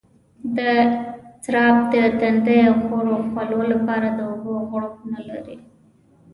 [0.57, 0.71] دا
[1.43, 5.57] سراب د تنده غرو خولو لپاره د اوبو غړپ نه لري.